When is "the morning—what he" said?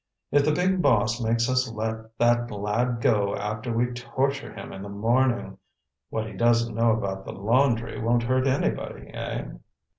4.81-6.33